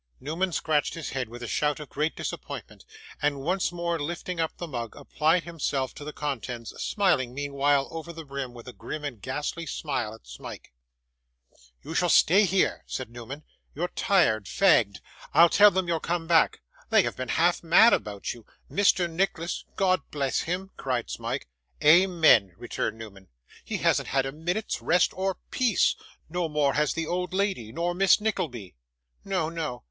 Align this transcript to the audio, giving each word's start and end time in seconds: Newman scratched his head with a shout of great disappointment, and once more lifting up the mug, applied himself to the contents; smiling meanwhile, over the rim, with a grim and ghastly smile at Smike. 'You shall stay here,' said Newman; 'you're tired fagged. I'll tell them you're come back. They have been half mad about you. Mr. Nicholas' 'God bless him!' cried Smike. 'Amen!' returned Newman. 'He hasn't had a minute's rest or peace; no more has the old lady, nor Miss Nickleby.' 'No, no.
Newman 0.19 0.51
scratched 0.51 0.95
his 0.95 1.11
head 1.11 1.29
with 1.29 1.43
a 1.43 1.47
shout 1.47 1.79
of 1.79 1.87
great 1.87 2.15
disappointment, 2.15 2.85
and 3.21 3.41
once 3.41 3.71
more 3.71 3.99
lifting 3.99 4.39
up 4.39 4.57
the 4.57 4.67
mug, 4.67 4.95
applied 4.95 5.43
himself 5.43 5.93
to 5.93 6.03
the 6.03 6.11
contents; 6.11 6.71
smiling 6.81 7.35
meanwhile, 7.35 7.87
over 7.91 8.11
the 8.11 8.25
rim, 8.25 8.51
with 8.51 8.67
a 8.67 8.73
grim 8.73 9.05
and 9.05 9.21
ghastly 9.21 9.67
smile 9.67 10.15
at 10.15 10.25
Smike. 10.25 10.73
'You 11.83 11.93
shall 11.93 12.09
stay 12.09 12.45
here,' 12.45 12.83
said 12.87 13.11
Newman; 13.11 13.43
'you're 13.75 13.89
tired 13.89 14.45
fagged. 14.45 15.01
I'll 15.35 15.49
tell 15.49 15.69
them 15.69 15.87
you're 15.87 15.99
come 15.99 16.25
back. 16.25 16.61
They 16.89 17.03
have 17.03 17.15
been 17.15 17.29
half 17.29 17.61
mad 17.63 17.93
about 17.93 18.33
you. 18.33 18.43
Mr. 18.71 19.07
Nicholas' 19.07 19.65
'God 19.75 20.01
bless 20.09 20.39
him!' 20.39 20.71
cried 20.77 21.11
Smike. 21.11 21.47
'Amen!' 21.83 22.55
returned 22.57 22.97
Newman. 22.97 23.27
'He 23.63 23.77
hasn't 23.77 24.07
had 24.07 24.25
a 24.25 24.31
minute's 24.31 24.81
rest 24.81 25.11
or 25.13 25.35
peace; 25.51 25.95
no 26.27 26.49
more 26.49 26.73
has 26.73 26.95
the 26.95 27.05
old 27.05 27.35
lady, 27.35 27.71
nor 27.71 27.93
Miss 27.93 28.19
Nickleby.' 28.19 28.73
'No, 29.23 29.47
no. 29.47 29.79